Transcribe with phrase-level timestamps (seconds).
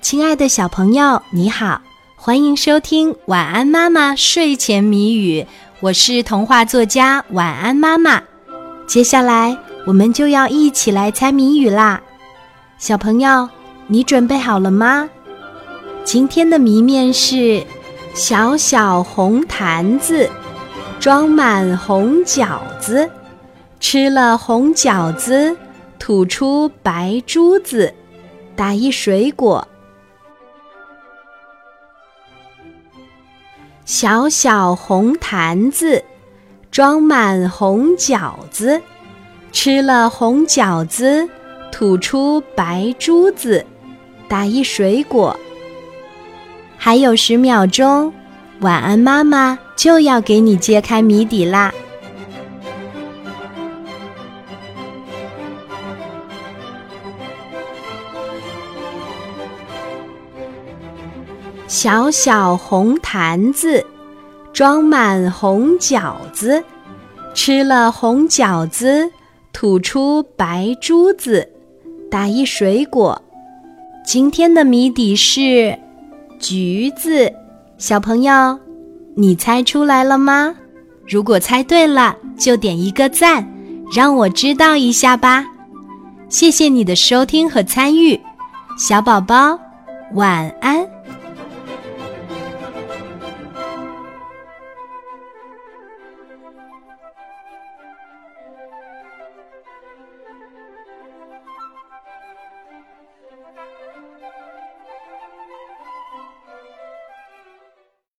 [0.00, 1.80] 亲爱的小朋友，你好，
[2.16, 5.42] 欢迎收听《晚安妈妈睡前谜语》，
[5.80, 8.20] 我是童话作家晚安妈妈。
[8.86, 12.00] 接下来我们就要一起来猜谜语啦，
[12.78, 13.48] 小朋友，
[13.86, 15.08] 你准备好了吗？
[16.02, 17.62] 今天的谜面是：
[18.14, 20.28] 小小红坛子
[20.98, 23.08] 装满红饺子，
[23.78, 25.54] 吃了红饺子
[25.98, 27.92] 吐出白珠子，
[28.56, 29.68] 打一水果。
[33.92, 36.04] 小小红坛子
[36.70, 38.80] 装满红饺子，
[39.50, 41.28] 吃了红饺子
[41.72, 43.66] 吐出白珠子，
[44.28, 45.36] 打一水果。
[46.78, 48.14] 还有十秒钟，
[48.60, 51.74] 晚安妈妈就要给你揭开谜底啦！
[61.70, 63.86] 小小红坛子
[64.52, 66.64] 装满红饺子，
[67.32, 69.08] 吃了红饺子
[69.52, 71.48] 吐出白珠子，
[72.10, 73.22] 打一水果。
[74.04, 75.78] 今天的谜底是
[76.40, 77.32] 橘子。
[77.78, 78.58] 小朋友，
[79.14, 80.56] 你猜出来了吗？
[81.06, 83.48] 如果猜对了，就点一个赞，
[83.94, 85.46] 让我知道一下吧。
[86.28, 88.20] 谢谢你的收听和参与，
[88.76, 89.56] 小宝宝，
[90.14, 90.79] 晚安。